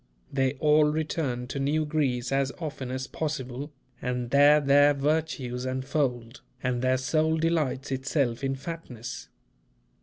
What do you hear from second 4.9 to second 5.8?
virtues